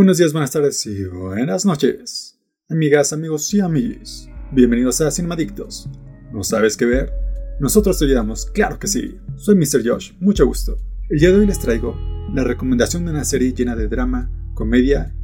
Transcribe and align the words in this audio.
Buenos 0.00 0.16
días, 0.16 0.32
buenas 0.32 0.50
tardes 0.50 0.86
y 0.86 1.04
buenas 1.04 1.66
noches. 1.66 2.40
Amigas, 2.70 3.12
amigos 3.12 3.52
y 3.52 3.60
amiguis. 3.60 4.30
Bienvenidos 4.50 5.02
a 5.02 5.10
Cinemadictos. 5.10 5.90
¿No 6.32 6.42
sabes 6.42 6.78
qué 6.78 6.86
ver? 6.86 7.12
Nosotros 7.60 7.98
te 7.98 8.06
ayudamos, 8.06 8.46
claro 8.46 8.78
que 8.78 8.86
sí. 8.86 9.18
Soy 9.36 9.56
Mr. 9.56 9.86
Josh, 9.86 10.12
mucho 10.18 10.46
gusto. 10.46 10.78
El 11.10 11.18
día 11.18 11.28
de 11.28 11.40
hoy 11.40 11.46
les 11.46 11.58
traigo 11.58 11.94
la 12.32 12.44
recomendación 12.44 13.04
de 13.04 13.10
una 13.10 13.26
serie 13.26 13.52
llena 13.52 13.76
de 13.76 13.88
drama, 13.88 14.30
comedia 14.54 15.14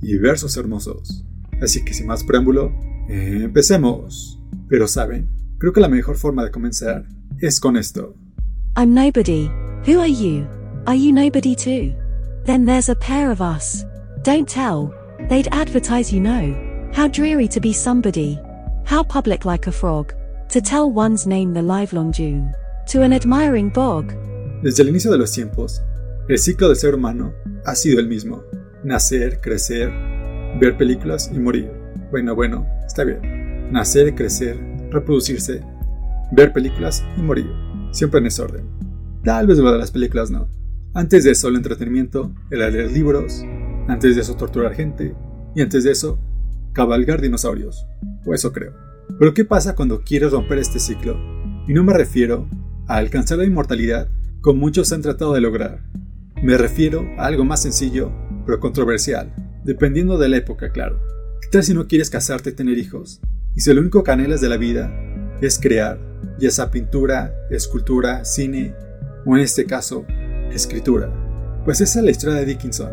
y 0.00 0.16
versos 0.16 0.56
hermosos. 0.56 1.26
Así 1.60 1.84
que 1.84 1.92
sin 1.92 2.06
más 2.06 2.24
preámbulo, 2.24 2.72
empecemos. 3.10 4.40
Pero 4.66 4.88
saben, 4.88 5.28
creo 5.58 5.74
que 5.74 5.82
la 5.82 5.90
mejor 5.90 6.16
forma 6.16 6.42
de 6.42 6.50
comenzar 6.50 7.06
es 7.38 7.60
con 7.60 7.76
esto. 7.76 8.16
I'm 8.78 8.94
nobody. 8.94 9.50
Who 9.86 10.00
are 10.00 10.10
you? 10.10 10.46
Are 10.86 10.98
you 10.98 11.12
nobody 11.12 11.54
too? 11.54 11.94
Then 12.46 12.64
there's 12.64 12.88
a 12.88 12.94
pair 12.94 13.30
of 13.30 13.42
us. 13.42 13.84
Don't 14.22 14.48
tell. 14.48 14.94
They'd 15.28 15.48
advertise, 15.50 16.12
you 16.12 16.20
know. 16.20 16.54
How 16.92 17.08
dreary 17.08 17.48
to 17.48 17.60
be 17.60 17.72
somebody. 17.72 18.38
How 18.84 19.02
public 19.02 19.44
like 19.44 19.66
a 19.66 19.72
frog. 19.72 20.12
To 20.50 20.60
tell 20.60 20.92
one's 20.92 21.26
name 21.26 21.52
the 21.52 21.62
livelong 21.62 22.12
June. 22.12 22.54
To 22.90 23.02
an 23.02 23.12
admiring 23.12 23.70
bog. 23.70 24.12
Desde 24.62 24.82
el 24.84 24.90
inicio 24.90 25.10
de 25.10 25.18
los 25.18 25.32
tiempos, 25.32 25.82
el 26.28 26.38
ciclo 26.38 26.68
del 26.68 26.76
ser 26.76 26.94
humano 26.94 27.34
ha 27.64 27.74
sido 27.74 27.98
el 27.98 28.06
mismo. 28.06 28.44
Nacer, 28.84 29.40
crecer, 29.40 29.90
ver 30.60 30.76
películas 30.76 31.28
y 31.34 31.40
morir. 31.40 31.72
Bueno, 32.12 32.36
bueno, 32.36 32.64
está 32.86 33.02
bien. 33.02 33.72
Nacer, 33.72 34.14
crecer, 34.14 34.56
reproducirse, 34.90 35.64
ver 36.30 36.52
películas 36.52 37.04
y 37.16 37.22
morir. 37.22 37.50
Siempre 37.90 38.20
en 38.20 38.26
ese 38.26 38.42
orden. 38.42 38.68
Tal 39.24 39.48
vez 39.48 39.58
lo 39.58 39.72
de 39.72 39.78
las 39.78 39.90
películas 39.90 40.30
no. 40.30 40.48
Antes 40.94 41.24
de 41.24 41.32
eso, 41.32 41.48
el 41.48 41.56
entretenimiento 41.56 42.32
era 42.50 42.68
leer 42.70 42.92
libros, 42.92 43.42
antes 43.88 44.14
de 44.14 44.22
eso, 44.22 44.36
torturar 44.36 44.74
gente, 44.74 45.14
y 45.54 45.60
antes 45.60 45.84
de 45.84 45.92
eso, 45.92 46.18
cabalgar 46.72 47.20
dinosaurios. 47.20 47.86
O 48.24 48.34
eso 48.34 48.52
creo. 48.52 48.74
Pero 49.18 49.34
¿qué 49.34 49.44
pasa 49.44 49.74
cuando 49.74 50.02
quieres 50.02 50.32
romper 50.32 50.58
este 50.58 50.78
ciclo? 50.78 51.16
Y 51.68 51.74
no 51.74 51.84
me 51.84 51.92
refiero 51.92 52.48
a 52.86 52.96
alcanzar 52.96 53.38
la 53.38 53.44
inmortalidad 53.44 54.08
como 54.40 54.60
muchos 54.60 54.92
han 54.92 55.02
tratado 55.02 55.34
de 55.34 55.40
lograr. 55.40 55.82
Me 56.42 56.56
refiero 56.56 57.06
a 57.18 57.26
algo 57.26 57.44
más 57.44 57.62
sencillo, 57.62 58.12
pero 58.44 58.58
controversial, 58.58 59.32
dependiendo 59.64 60.18
de 60.18 60.28
la 60.28 60.38
época, 60.38 60.70
claro. 60.70 61.00
¿Qué 61.40 61.48
tal 61.48 61.62
si 61.62 61.74
no 61.74 61.86
quieres 61.86 62.10
casarte 62.10 62.50
y 62.50 62.54
tener 62.54 62.78
hijos? 62.78 63.20
Y 63.54 63.60
si 63.60 63.72
lo 63.72 63.80
único 63.80 64.02
que 64.02 64.10
anhelas 64.10 64.40
de 64.40 64.48
la 64.48 64.56
vida 64.56 64.92
es 65.40 65.58
crear, 65.58 66.00
ya 66.38 66.50
sea 66.50 66.70
pintura, 66.70 67.34
escultura, 67.50 68.24
cine, 68.24 68.74
o 69.24 69.36
en 69.36 69.42
este 69.42 69.66
caso, 69.66 70.04
escritura. 70.50 71.12
Pues 71.64 71.80
esa 71.80 72.00
es 72.00 72.04
la 72.04 72.10
historia 72.10 72.36
de 72.38 72.46
Dickinson, 72.46 72.92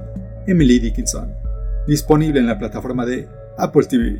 Emily 0.50 0.80
Dickinson, 0.80 1.32
disponible 1.86 2.40
en 2.40 2.48
la 2.48 2.58
plataforma 2.58 3.06
de 3.06 3.30
Apple 3.60 3.86
TV. 3.86 4.20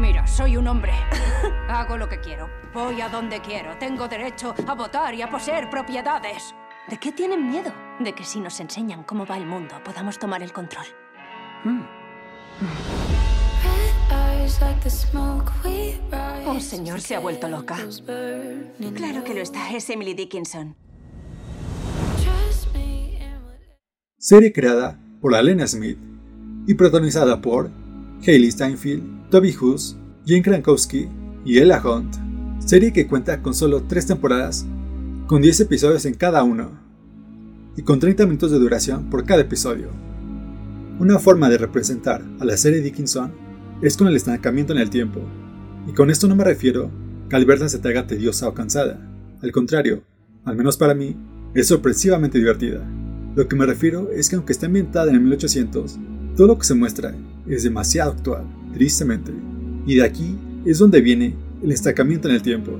Mira, 0.00 0.26
soy 0.26 0.56
un 0.56 0.66
hombre. 0.66 0.90
Hago 1.68 1.96
lo 1.96 2.08
que 2.08 2.18
quiero. 2.18 2.50
Voy 2.74 3.00
a 3.00 3.08
donde 3.08 3.40
quiero. 3.40 3.78
Tengo 3.78 4.08
derecho 4.08 4.56
a 4.66 4.74
votar 4.74 5.14
y 5.14 5.22
a 5.22 5.30
poseer 5.30 5.70
propiedades. 5.70 6.52
¿De 6.88 6.98
qué 6.98 7.12
tienen 7.12 7.48
miedo? 7.48 7.72
De 8.00 8.12
que 8.14 8.24
si 8.24 8.40
nos 8.40 8.58
enseñan 8.58 9.04
cómo 9.04 9.24
va 9.24 9.36
el 9.36 9.46
mundo, 9.46 9.76
podamos 9.84 10.18
tomar 10.18 10.42
el 10.42 10.52
control. 10.52 10.86
Oh, 16.46 16.60
señor, 16.60 17.00
se 17.00 17.14
ha 17.14 17.20
vuelto 17.20 17.48
loca. 17.48 17.76
Claro 18.94 19.24
que 19.24 19.34
lo 19.34 19.40
está. 19.40 19.70
Es 19.74 19.90
Emily 19.90 20.14
Dickinson. 20.14 20.74
Serie 24.18 24.52
creada 24.52 24.98
por 25.20 25.34
Alena 25.34 25.66
Smith 25.66 25.98
y 26.66 26.74
protagonizada 26.74 27.40
por 27.40 27.70
Hayley 28.26 28.50
Steinfeld, 28.50 29.30
Toby 29.30 29.54
Hughes, 29.54 29.96
Jane 30.26 30.42
Krankowski 30.42 31.08
y 31.44 31.58
Ella 31.58 31.80
Hunt. 31.84 32.16
Serie 32.58 32.92
que 32.92 33.06
cuenta 33.06 33.42
con 33.42 33.54
solo 33.54 33.84
3 33.84 34.06
temporadas, 34.06 34.66
con 35.26 35.40
10 35.40 35.60
episodios 35.60 36.04
en 36.04 36.14
cada 36.14 36.42
uno, 36.42 36.72
y 37.76 37.82
con 37.82 38.00
30 38.00 38.26
minutos 38.26 38.50
de 38.50 38.58
duración 38.58 39.08
por 39.08 39.24
cada 39.24 39.42
episodio. 39.42 39.88
Una 40.98 41.18
forma 41.18 41.48
de 41.48 41.58
representar 41.58 42.24
a 42.40 42.44
la 42.44 42.56
serie 42.56 42.80
Dickinson 42.80 43.47
es 43.80 43.96
con 43.96 44.08
el 44.08 44.16
estancamiento 44.16 44.72
en 44.72 44.80
el 44.80 44.90
tiempo, 44.90 45.20
y 45.86 45.92
con 45.92 46.10
esto 46.10 46.26
no 46.28 46.36
me 46.36 46.44
refiero 46.44 46.90
que 47.28 47.36
al 47.36 47.44
verla 47.44 47.68
se 47.68 47.78
te 47.78 47.88
haga 47.88 48.06
tediosa 48.06 48.48
o 48.48 48.54
cansada. 48.54 49.00
Al 49.42 49.52
contrario, 49.52 50.02
al 50.44 50.56
menos 50.56 50.76
para 50.76 50.94
mí, 50.94 51.16
es 51.54 51.68
sorpresivamente 51.68 52.38
divertida. 52.38 52.84
Lo 53.36 53.48
que 53.48 53.56
me 53.56 53.66
refiero 53.66 54.10
es 54.10 54.28
que 54.28 54.36
aunque 54.36 54.52
está 54.52 54.66
ambientada 54.66 55.10
en 55.10 55.16
el 55.16 55.20
1800, 55.22 55.98
todo 56.36 56.46
lo 56.46 56.58
que 56.58 56.66
se 56.66 56.74
muestra 56.74 57.14
es 57.46 57.62
demasiado 57.62 58.12
actual, 58.12 58.44
tristemente. 58.74 59.32
Y 59.86 59.94
de 59.94 60.04
aquí 60.04 60.36
es 60.64 60.78
donde 60.78 61.00
viene 61.00 61.34
el 61.62 61.72
estancamiento 61.72 62.28
en 62.28 62.34
el 62.34 62.42
tiempo. 62.42 62.72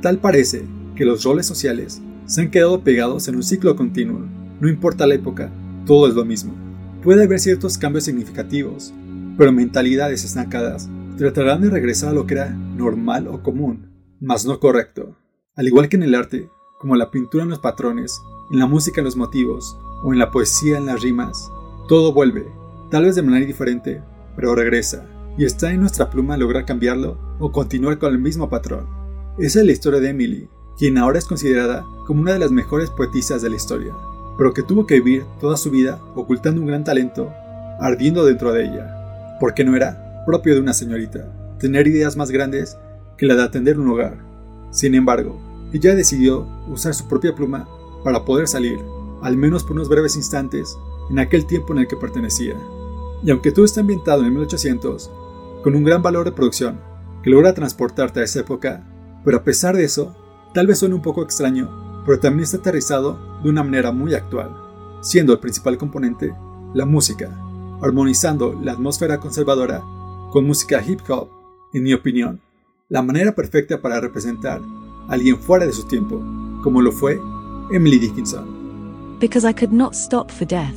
Tal 0.00 0.18
parece 0.18 0.62
que 0.96 1.04
los 1.04 1.24
roles 1.24 1.46
sociales 1.46 2.00
se 2.26 2.40
han 2.40 2.50
quedado 2.50 2.82
pegados 2.82 3.28
en 3.28 3.36
un 3.36 3.42
ciclo 3.42 3.76
continuo. 3.76 4.26
No 4.60 4.68
importa 4.68 5.06
la 5.06 5.14
época, 5.14 5.50
todo 5.86 6.08
es 6.08 6.14
lo 6.14 6.24
mismo. 6.24 6.54
Puede 7.02 7.24
haber 7.24 7.38
ciertos 7.38 7.78
cambios 7.78 8.04
significativos, 8.04 8.92
pero 9.38 9.52
mentalidades 9.52 10.24
estancadas 10.24 10.90
tratarán 11.16 11.62
de 11.62 11.70
regresar 11.70 12.10
a 12.10 12.12
lo 12.12 12.26
que 12.26 12.34
era 12.34 12.50
normal 12.50 13.28
o 13.28 13.40
común, 13.40 14.16
mas 14.20 14.44
no 14.44 14.58
correcto. 14.58 15.16
Al 15.54 15.68
igual 15.68 15.88
que 15.88 15.96
en 15.96 16.02
el 16.02 16.16
arte, 16.16 16.50
como 16.80 16.96
la 16.96 17.12
pintura 17.12 17.44
en 17.44 17.50
los 17.50 17.60
patrones, 17.60 18.20
en 18.50 18.58
la 18.58 18.66
música 18.66 19.00
en 19.00 19.04
los 19.04 19.16
motivos, 19.16 19.78
o 20.02 20.12
en 20.12 20.18
la 20.18 20.32
poesía 20.32 20.76
en 20.76 20.86
las 20.86 21.02
rimas, 21.02 21.50
todo 21.88 22.12
vuelve, 22.12 22.46
tal 22.90 23.04
vez 23.04 23.14
de 23.14 23.22
manera 23.22 23.46
diferente, 23.46 24.02
pero 24.34 24.56
regresa, 24.56 25.06
y 25.36 25.44
está 25.44 25.72
en 25.72 25.80
nuestra 25.80 26.10
pluma 26.10 26.36
lograr 26.36 26.64
cambiarlo 26.64 27.16
o 27.38 27.52
continuar 27.52 27.98
con 27.98 28.12
el 28.12 28.18
mismo 28.18 28.48
patrón. 28.48 28.88
Esa 29.38 29.60
es 29.60 29.66
la 29.66 29.72
historia 29.72 30.00
de 30.00 30.10
Emily, 30.10 30.48
quien 30.76 30.98
ahora 30.98 31.18
es 31.18 31.26
considerada 31.26 31.84
como 32.08 32.22
una 32.22 32.32
de 32.32 32.40
las 32.40 32.50
mejores 32.50 32.90
poetisas 32.90 33.40
de 33.40 33.50
la 33.50 33.56
historia, 33.56 33.94
pero 34.36 34.52
que 34.52 34.64
tuvo 34.64 34.84
que 34.84 35.00
vivir 35.00 35.24
toda 35.40 35.56
su 35.56 35.70
vida 35.70 36.00
ocultando 36.16 36.60
un 36.60 36.66
gran 36.66 36.82
talento, 36.82 37.30
ardiendo 37.80 38.24
dentro 38.24 38.52
de 38.52 38.64
ella, 38.64 38.97
porque 39.40 39.64
no 39.64 39.76
era 39.76 40.24
propio 40.26 40.54
de 40.54 40.60
una 40.60 40.72
señorita, 40.72 41.32
tener 41.58 41.86
ideas 41.86 42.16
más 42.16 42.30
grandes 42.30 42.76
que 43.16 43.26
la 43.26 43.34
de 43.34 43.42
atender 43.42 43.78
un 43.78 43.88
hogar. 43.88 44.18
Sin 44.70 44.94
embargo, 44.94 45.40
ella 45.72 45.94
decidió 45.94 46.46
usar 46.68 46.94
su 46.94 47.08
propia 47.08 47.34
pluma 47.34 47.68
para 48.04 48.24
poder 48.24 48.46
salir, 48.46 48.78
al 49.22 49.36
menos 49.36 49.64
por 49.64 49.72
unos 49.72 49.88
breves 49.88 50.16
instantes, 50.16 50.76
en 51.10 51.18
aquel 51.18 51.46
tiempo 51.46 51.72
en 51.72 51.80
el 51.80 51.88
que 51.88 51.96
pertenecía. 51.96 52.54
Y 53.22 53.30
aunque 53.30 53.52
todo 53.52 53.64
está 53.64 53.80
ambientado 53.80 54.24
en 54.24 54.32
1800, 54.32 55.10
con 55.62 55.74
un 55.74 55.84
gran 55.84 56.02
valor 56.02 56.24
de 56.24 56.32
producción, 56.32 56.80
que 57.22 57.30
logra 57.30 57.54
transportarte 57.54 58.20
a 58.20 58.24
esa 58.24 58.40
época, 58.40 58.86
pero 59.24 59.38
a 59.38 59.44
pesar 59.44 59.76
de 59.76 59.84
eso, 59.84 60.14
tal 60.54 60.66
vez 60.66 60.78
suene 60.78 60.94
un 60.94 61.02
poco 61.02 61.22
extraño, 61.22 62.02
pero 62.06 62.20
también 62.20 62.44
está 62.44 62.58
aterrizado 62.58 63.18
de 63.42 63.50
una 63.50 63.64
manera 63.64 63.92
muy 63.92 64.14
actual, 64.14 64.54
siendo 65.00 65.32
el 65.32 65.40
principal 65.40 65.76
componente 65.76 66.34
la 66.74 66.84
música, 66.84 67.30
armonizando 67.82 68.58
la 68.60 68.72
atmósfera 68.72 69.20
conservadora 69.20 69.82
con 70.30 70.46
música 70.46 70.82
hip 70.86 71.00
hop, 71.08 71.28
en 71.72 71.82
mi 71.82 71.92
opinión, 71.94 72.40
la 72.88 73.02
manera 73.02 73.34
perfecta 73.34 73.80
para 73.80 74.00
representar 74.00 74.60
a 75.08 75.12
alguien 75.12 75.38
fuera 75.38 75.66
de 75.66 75.72
su 75.72 75.86
tiempo, 75.86 76.22
como 76.62 76.80
lo 76.80 76.92
fue 76.92 77.20
Emily 77.72 77.98
Dickinson. 77.98 79.18
Because 79.20 79.48
I 79.48 79.52
could 79.52 79.72
not 79.72 79.94
stop 79.94 80.30
for 80.30 80.46
death. 80.46 80.76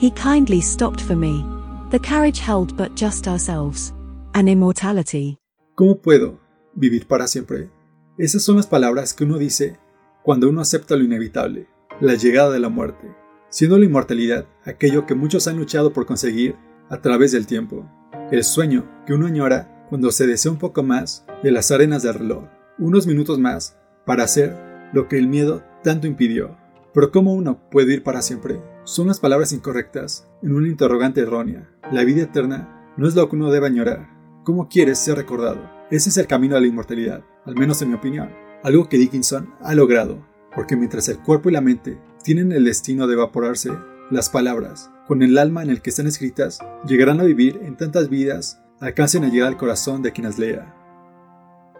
He 0.00 0.10
kindly 0.10 0.60
stopped 0.60 1.00
for 1.00 1.16
me. 1.16 1.44
The 1.90 2.00
carriage 2.00 2.40
held 2.40 2.76
but 2.76 2.96
just 2.96 3.28
ourselves. 3.28 3.92
And 4.32 4.48
immortality. 4.48 5.38
¿Cómo 5.76 6.00
puedo 6.00 6.40
vivir 6.74 7.06
para 7.06 7.28
siempre? 7.28 7.70
Esas 8.18 8.42
son 8.42 8.56
las 8.56 8.66
palabras 8.66 9.12
que 9.14 9.24
uno 9.24 9.38
dice 9.38 9.76
cuando 10.24 10.48
uno 10.48 10.62
acepta 10.62 10.96
lo 10.96 11.04
inevitable, 11.04 11.68
la 12.00 12.14
llegada 12.14 12.50
de 12.50 12.58
la 12.58 12.70
muerte, 12.70 13.14
siendo 13.54 13.78
la 13.78 13.84
inmortalidad 13.84 14.48
aquello 14.64 15.06
que 15.06 15.14
muchos 15.14 15.46
han 15.46 15.58
luchado 15.58 15.92
por 15.92 16.06
conseguir 16.06 16.56
a 16.90 17.00
través 17.00 17.30
del 17.30 17.46
tiempo, 17.46 17.88
el 18.32 18.42
sueño 18.42 18.90
que 19.06 19.12
uno 19.12 19.28
añora 19.28 19.86
cuando 19.88 20.10
se 20.10 20.26
desea 20.26 20.50
un 20.50 20.58
poco 20.58 20.82
más 20.82 21.24
de 21.44 21.52
las 21.52 21.70
arenas 21.70 22.02
del 22.02 22.14
reloj, 22.14 22.48
unos 22.80 23.06
minutos 23.06 23.38
más 23.38 23.78
para 24.04 24.24
hacer 24.24 24.90
lo 24.92 25.06
que 25.06 25.18
el 25.18 25.28
miedo 25.28 25.62
tanto 25.84 26.08
impidió. 26.08 26.56
Pero 26.92 27.12
¿cómo 27.12 27.32
uno 27.32 27.60
puede 27.70 27.94
ir 27.94 28.02
para 28.02 28.22
siempre? 28.22 28.60
Son 28.82 29.06
las 29.06 29.20
palabras 29.20 29.52
incorrectas 29.52 30.28
en 30.42 30.52
una 30.52 30.66
interrogante 30.66 31.20
errónea. 31.20 31.70
La 31.92 32.02
vida 32.02 32.22
eterna 32.22 32.90
no 32.96 33.06
es 33.06 33.14
lo 33.14 33.28
que 33.28 33.36
uno 33.36 33.52
debe 33.52 33.68
añorar. 33.68 34.08
¿Cómo 34.42 34.68
quieres 34.68 34.98
ser 34.98 35.16
recordado? 35.16 35.70
Ese 35.92 36.08
es 36.08 36.16
el 36.16 36.26
camino 36.26 36.56
a 36.56 36.60
la 36.60 36.66
inmortalidad, 36.66 37.22
al 37.44 37.54
menos 37.54 37.80
en 37.82 37.90
mi 37.90 37.94
opinión. 37.94 38.30
Algo 38.64 38.88
que 38.88 38.98
Dickinson 38.98 39.54
ha 39.60 39.76
logrado, 39.76 40.26
porque 40.54 40.76
mientras 40.76 41.08
el 41.08 41.18
cuerpo 41.18 41.48
y 41.48 41.52
la 41.52 41.60
mente 41.60 41.98
tienen 42.22 42.52
el 42.52 42.64
destino 42.64 43.06
de 43.06 43.14
evaporarse, 43.14 43.70
las 44.10 44.28
palabras, 44.28 44.90
con 45.06 45.22
el 45.22 45.36
alma 45.38 45.62
en 45.62 45.70
el 45.70 45.82
que 45.82 45.90
están 45.90 46.06
escritas, 46.06 46.58
llegarán 46.86 47.20
a 47.20 47.24
vivir 47.24 47.60
en 47.62 47.76
tantas 47.76 48.08
vidas, 48.08 48.60
alcancen 48.80 49.24
a 49.24 49.28
llegar 49.28 49.48
al 49.48 49.56
corazón 49.56 50.02
de 50.02 50.12
quien 50.12 50.26
las 50.26 50.38
lea. 50.38 50.74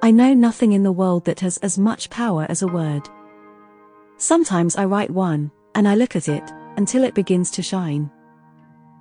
I 0.03 0.13
know 0.13 0.35
nothing 0.35 0.73
in 0.73 0.83
the 0.83 0.91
world 0.91 1.25
that 1.25 1.43
has 1.43 1.59
as 1.63 1.79
much 1.79 2.11
power 2.11 2.47
as 2.51 2.63
a 2.63 2.67
word. 2.67 3.03
Sometimes 4.19 4.77
I 4.77 4.85
write 4.85 5.13
one, 5.13 5.51
and 5.75 5.89
I 5.89 5.97
look 5.97 6.15
at 6.17 6.29
it, 6.29 6.45
until 6.77 7.05
it 7.05 7.15
begins 7.15 7.51
to 7.53 7.63
shine. 7.63 8.11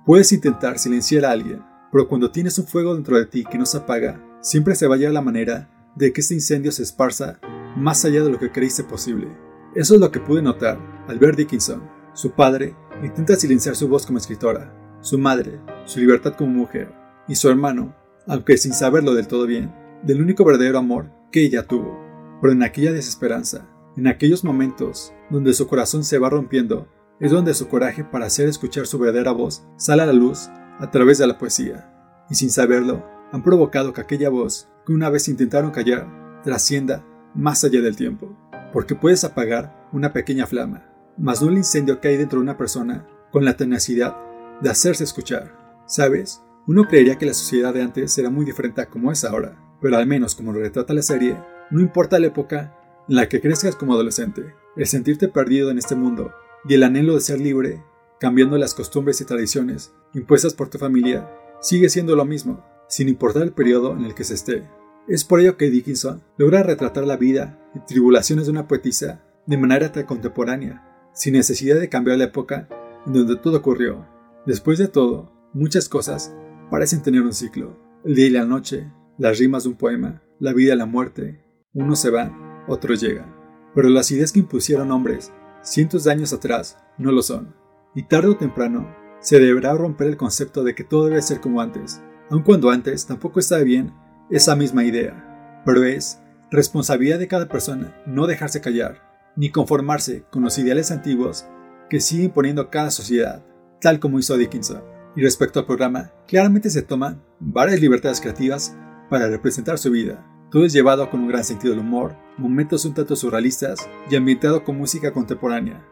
Puedes 0.06 0.32
intentar 0.32 0.78
silenciar 0.78 1.24
a 1.24 1.30
alguien, 1.30 1.62
pero 1.90 2.08
cuando 2.08 2.30
tienes 2.30 2.58
un 2.58 2.66
fuego 2.66 2.94
dentro 2.94 3.18
de 3.18 3.26
ti 3.26 3.44
que 3.44 3.58
no 3.58 3.66
se 3.66 3.78
apaga, 3.78 4.20
siempre 4.40 4.74
se 4.74 4.86
va 4.86 4.96
a 4.96 4.98
la 4.98 5.20
manera 5.22 5.70
de 5.94 6.12
que 6.12 6.20
este 6.20 6.34
incendio 6.34 6.72
se 6.72 6.82
esparza 6.82 7.38
más 7.76 8.04
allá 8.04 8.22
de 8.22 8.30
lo 8.30 8.38
que 8.38 8.50
creíste 8.50 8.84
posible. 8.84 9.28
Eso 9.74 9.94
es 9.94 10.00
lo 10.00 10.12
que 10.12 10.20
pude 10.20 10.40
notar 10.40 10.78
al 11.08 11.18
ver 11.18 11.34
Dickinson. 11.34 11.82
Su 12.12 12.30
padre 12.30 12.76
intenta 13.02 13.34
silenciar 13.34 13.74
su 13.74 13.88
voz 13.88 14.06
como 14.06 14.18
escritora, 14.18 14.72
su 15.00 15.18
madre, 15.18 15.60
su 15.84 15.98
libertad 15.98 16.34
como 16.34 16.52
mujer, 16.52 16.94
y 17.26 17.34
su 17.34 17.48
hermano, 17.48 17.94
aunque 18.28 18.56
sin 18.56 18.72
saberlo 18.72 19.14
del 19.14 19.26
todo 19.26 19.46
bien, 19.46 19.74
del 20.04 20.22
único 20.22 20.44
verdadero 20.44 20.78
amor 20.78 21.10
que 21.32 21.44
ella 21.44 21.66
tuvo. 21.66 21.98
Pero 22.40 22.52
en 22.52 22.62
aquella 22.62 22.92
desesperanza, 22.92 23.68
en 23.96 24.06
aquellos 24.06 24.44
momentos 24.44 25.12
donde 25.28 25.52
su 25.54 25.66
corazón 25.66 26.04
se 26.04 26.18
va 26.18 26.30
rompiendo, 26.30 26.86
es 27.18 27.32
donde 27.32 27.52
su 27.52 27.66
coraje 27.66 28.04
para 28.04 28.26
hacer 28.26 28.48
escuchar 28.48 28.86
su 28.86 28.98
verdadera 28.98 29.32
voz 29.32 29.66
sale 29.76 30.02
a 30.02 30.06
la 30.06 30.12
luz 30.12 30.50
a 30.78 30.90
través 30.92 31.18
de 31.18 31.26
la 31.26 31.38
poesía. 31.38 31.90
Y 32.30 32.36
sin 32.36 32.50
saberlo, 32.50 33.04
han 33.32 33.42
provocado 33.42 33.92
que 33.92 34.00
aquella 34.00 34.30
voz, 34.30 34.68
que 34.86 34.92
una 34.92 35.10
vez 35.10 35.28
intentaron 35.28 35.72
callar, 35.72 36.40
trascienda 36.44 37.04
más 37.34 37.64
allá 37.64 37.80
del 37.80 37.96
tiempo. 37.96 38.36
Porque 38.74 38.96
puedes 38.96 39.22
apagar 39.22 39.88
una 39.92 40.12
pequeña 40.12 40.48
flama, 40.48 40.92
mas 41.16 41.40
no 41.40 41.48
el 41.48 41.58
incendio 41.58 42.00
que 42.00 42.08
hay 42.08 42.16
dentro 42.16 42.40
de 42.40 42.42
una 42.42 42.58
persona 42.58 43.06
con 43.30 43.44
la 43.44 43.56
tenacidad 43.56 44.16
de 44.60 44.68
hacerse 44.68 45.04
escuchar. 45.04 45.56
¿Sabes? 45.86 46.42
Uno 46.66 46.88
creería 46.88 47.16
que 47.16 47.24
la 47.24 47.34
sociedad 47.34 47.72
de 47.72 47.82
antes 47.82 48.18
era 48.18 48.30
muy 48.30 48.44
diferente 48.44 48.80
a 48.80 48.90
como 48.90 49.12
es 49.12 49.24
ahora, 49.24 49.56
pero 49.80 49.96
al 49.96 50.08
menos 50.08 50.34
como 50.34 50.52
lo 50.52 50.58
retrata 50.58 50.92
la 50.92 51.02
serie, 51.02 51.40
no 51.70 51.80
importa 51.80 52.18
la 52.18 52.26
época 52.26 52.76
en 53.08 53.14
la 53.14 53.28
que 53.28 53.40
crezcas 53.40 53.76
como 53.76 53.94
adolescente, 53.94 54.56
el 54.76 54.86
sentirte 54.86 55.28
perdido 55.28 55.70
en 55.70 55.78
este 55.78 55.94
mundo 55.94 56.32
y 56.68 56.74
el 56.74 56.82
anhelo 56.82 57.14
de 57.14 57.20
ser 57.20 57.40
libre, 57.40 57.84
cambiando 58.18 58.58
las 58.58 58.74
costumbres 58.74 59.20
y 59.20 59.24
tradiciones 59.24 59.94
impuestas 60.14 60.52
por 60.52 60.68
tu 60.68 60.78
familia, 60.78 61.30
sigue 61.60 61.88
siendo 61.88 62.16
lo 62.16 62.24
mismo, 62.24 62.64
sin 62.88 63.08
importar 63.08 63.44
el 63.44 63.52
periodo 63.52 63.92
en 63.92 64.04
el 64.04 64.16
que 64.16 64.24
se 64.24 64.34
esté. 64.34 64.68
Es 65.06 65.22
por 65.22 65.40
ello 65.40 65.58
que 65.58 65.68
Dickinson 65.68 66.22
logra 66.38 66.62
retratar 66.62 67.04
la 67.04 67.18
vida 67.18 67.58
y 67.74 67.80
tribulaciones 67.80 68.46
de 68.46 68.52
una 68.52 68.66
poetisa 68.66 69.22
de 69.46 69.58
manera 69.58 69.92
tan 69.92 70.06
contemporánea, 70.06 71.10
sin 71.12 71.34
necesidad 71.34 71.78
de 71.78 71.90
cambiar 71.90 72.16
la 72.16 72.24
época 72.24 72.68
en 73.06 73.12
donde 73.12 73.36
todo 73.36 73.58
ocurrió. 73.58 74.06
Después 74.46 74.78
de 74.78 74.88
todo, 74.88 75.30
muchas 75.52 75.90
cosas 75.90 76.34
parecen 76.70 77.02
tener 77.02 77.20
un 77.20 77.34
ciclo. 77.34 77.78
El 78.02 78.14
día 78.14 78.26
y 78.26 78.30
la 78.30 78.46
noche, 78.46 78.90
las 79.18 79.38
rimas 79.38 79.64
de 79.64 79.70
un 79.70 79.76
poema, 79.76 80.22
la 80.40 80.54
vida 80.54 80.72
y 80.72 80.76
la 80.78 80.86
muerte, 80.86 81.44
unos 81.74 82.00
se 82.00 82.08
van, 82.08 82.64
otros 82.66 82.98
llegan. 83.02 83.34
Pero 83.74 83.90
las 83.90 84.10
ideas 84.10 84.32
que 84.32 84.38
impusieron 84.38 84.90
hombres 84.90 85.32
cientos 85.62 86.04
de 86.04 86.12
años 86.12 86.32
atrás 86.32 86.78
no 86.96 87.12
lo 87.12 87.20
son. 87.20 87.54
Y 87.94 88.04
tarde 88.04 88.28
o 88.28 88.36
temprano 88.36 88.88
se 89.20 89.38
deberá 89.38 89.74
romper 89.74 90.06
el 90.06 90.16
concepto 90.16 90.64
de 90.64 90.74
que 90.74 90.84
todo 90.84 91.06
debe 91.06 91.20
ser 91.20 91.40
como 91.40 91.60
antes, 91.60 92.02
aun 92.30 92.42
cuando 92.42 92.70
antes 92.70 93.06
tampoco 93.06 93.40
estaba 93.40 93.62
bien 93.62 93.92
esa 94.30 94.56
misma 94.56 94.84
idea, 94.84 95.62
pero 95.64 95.84
es 95.84 96.20
responsabilidad 96.50 97.18
de 97.18 97.28
cada 97.28 97.48
persona 97.48 97.94
no 98.06 98.26
dejarse 98.26 98.60
callar, 98.60 99.02
ni 99.36 99.50
conformarse 99.50 100.24
con 100.30 100.42
los 100.42 100.58
ideales 100.58 100.90
antiguos 100.90 101.46
que 101.90 102.00
sigue 102.00 102.24
imponiendo 102.24 102.70
cada 102.70 102.90
sociedad, 102.90 103.44
tal 103.80 104.00
como 104.00 104.18
hizo 104.18 104.36
Dickinson. 104.36 104.82
Y 105.16 105.22
respecto 105.22 105.60
al 105.60 105.66
programa, 105.66 106.12
claramente 106.26 106.70
se 106.70 106.82
toman 106.82 107.22
varias 107.38 107.80
libertades 107.80 108.20
creativas 108.20 108.76
para 109.10 109.28
representar 109.28 109.78
su 109.78 109.90
vida. 109.90 110.26
Todo 110.50 110.64
es 110.64 110.72
llevado 110.72 111.08
con 111.10 111.20
un 111.20 111.28
gran 111.28 111.44
sentido 111.44 111.72
del 111.72 111.82
humor, 111.82 112.16
momentos 112.38 112.84
un 112.84 112.94
tanto 112.94 113.16
surrealistas 113.16 113.88
y 114.10 114.16
ambientado 114.16 114.64
con 114.64 114.78
música 114.78 115.12
contemporánea, 115.12 115.84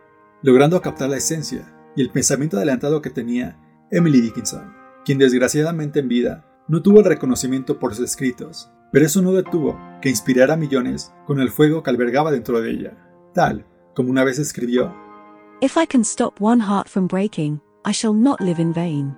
logrando 0.43 0.81
captar 0.81 1.11
la 1.11 1.19
esencia 1.19 1.73
y 1.95 2.03
el 2.03 2.11
pensamiento 2.11 2.57
adelantado 2.57 3.03
que 3.03 3.11
tenía 3.11 3.59
Emily 3.91 4.21
Dickinson, 4.21 4.73
quien 5.05 5.19
desgraciadamente 5.19 6.01
en 6.01 6.09
vida 6.09 6.52
no 6.73 6.81
tuvo 6.81 7.01
el 7.01 7.05
reconocimiento 7.05 7.79
por 7.79 7.95
sus 7.95 8.07
escritos, 8.07 8.71
pero 8.91 9.05
eso 9.05 9.21
no 9.21 9.33
detuvo 9.33 9.79
que 10.01 10.09
inspirara 10.09 10.55
a 10.55 10.57
millones 10.57 11.13
con 11.27 11.39
el 11.39 11.51
fuego 11.51 11.83
que 11.83 11.91
albergaba 11.91 12.31
dentro 12.31 12.63
de 12.63 12.71
ella, 12.71 12.97
tal 13.35 13.67
como 13.95 14.09
una 14.09 14.25
vez 14.25 14.39
escribió, 14.39 14.91
If 15.61 15.77
I 15.77 15.87
can 15.87 16.01
stop 16.01 16.41
one 16.41 16.63
heart 16.63 16.89
from 16.89 17.09
breaking, 17.09 17.61
I 17.85 17.93
shall 17.93 18.15
not 18.15 18.41
live 18.41 18.59
in 18.59 18.73
vain. 18.73 19.15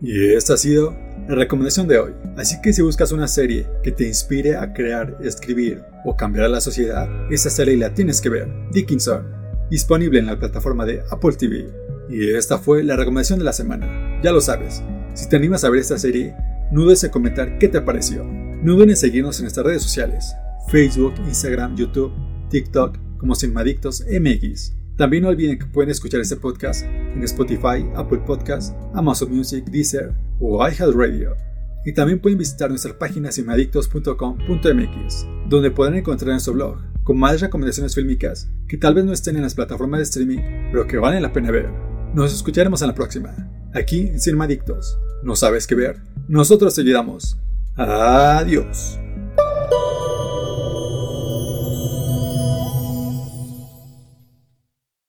Y 0.00 0.32
esta 0.32 0.54
ha 0.54 0.56
sido 0.56 0.96
la 1.28 1.34
recomendación 1.34 1.86
de 1.88 1.98
hoy. 1.98 2.12
Así 2.36 2.60
que 2.60 2.72
si 2.72 2.82
buscas 2.82 3.12
una 3.12 3.28
serie 3.28 3.66
que 3.82 3.92
te 3.92 4.06
inspire 4.06 4.56
a 4.56 4.72
crear, 4.72 5.16
escribir 5.22 5.82
o 6.04 6.16
cambiar 6.16 6.46
a 6.46 6.48
la 6.48 6.60
sociedad, 6.60 7.08
esta 7.30 7.50
serie 7.50 7.76
la 7.76 7.94
tienes 7.94 8.20
que 8.20 8.28
ver. 8.28 8.48
Dickinson, 8.72 9.26
disponible 9.70 10.18
en 10.18 10.26
la 10.26 10.38
plataforma 10.38 10.84
de 10.84 11.02
Apple 11.10 11.32
TV. 11.32 11.68
Y 12.08 12.34
esta 12.34 12.58
fue 12.58 12.82
la 12.82 12.96
recomendación 12.96 13.38
de 13.38 13.44
la 13.44 13.52
semana. 13.52 14.20
Ya 14.22 14.32
lo 14.32 14.40
sabes, 14.40 14.82
si 15.14 15.28
te 15.28 15.36
animas 15.36 15.64
a 15.64 15.70
ver 15.70 15.80
esta 15.80 15.98
serie, 15.98 16.34
no 16.70 16.82
dudes 16.82 17.04
en 17.04 17.10
comentar 17.10 17.58
qué 17.58 17.68
te 17.68 17.80
pareció. 17.80 18.24
No 18.24 18.74
duden 18.74 18.90
en 18.90 18.96
seguirnos 18.96 19.38
en 19.38 19.44
nuestras 19.44 19.66
redes 19.66 19.82
sociales, 19.82 20.34
Facebook, 20.68 21.14
Instagram, 21.26 21.76
YouTube, 21.76 22.12
TikTok, 22.48 22.98
como 23.18 23.34
Sinmadictos 23.34 24.04
MX. 24.08 24.74
También 24.96 25.22
no 25.22 25.30
olviden 25.30 25.58
que 25.58 25.66
pueden 25.66 25.90
escuchar 25.90 26.20
este 26.20 26.36
podcast 26.36 26.82
en 26.82 27.22
Spotify, 27.24 27.84
Apple 27.94 28.22
Podcasts, 28.26 28.74
Amazon 28.94 29.34
Music, 29.34 29.64
Deezer 29.66 30.14
o 30.42 30.68
iHeartRadio. 30.68 31.36
Y 31.84 31.94
también 31.94 32.20
pueden 32.20 32.38
visitar 32.38 32.68
nuestra 32.68 32.98
página 32.98 33.32
cinemadictos.com.mx, 33.32 35.26
donde 35.48 35.70
podrán 35.70 35.96
encontrar 35.96 36.32
nuestro 36.32 36.52
blog 36.54 36.78
con 37.04 37.18
más 37.18 37.40
recomendaciones 37.40 37.94
fílmicas 37.94 38.50
que 38.68 38.76
tal 38.76 38.94
vez 38.94 39.04
no 39.04 39.12
estén 39.12 39.36
en 39.36 39.42
las 39.42 39.54
plataformas 39.54 39.98
de 39.98 40.04
streaming, 40.04 40.38
pero 40.70 40.86
que 40.86 40.98
valen 40.98 41.22
la 41.22 41.32
pena 41.32 41.50
ver. 41.50 41.68
Nos 42.14 42.32
escucharemos 42.32 42.82
en 42.82 42.88
la 42.88 42.94
próxima, 42.94 43.34
aquí 43.74 44.08
en 44.08 44.20
Cinemadictos. 44.20 44.98
¿No 45.22 45.34
sabes 45.34 45.66
qué 45.66 45.74
ver? 45.74 45.96
Nosotros 46.28 46.74
te 46.74 46.82
ayudamos. 46.82 47.38
Adiós. 47.76 48.98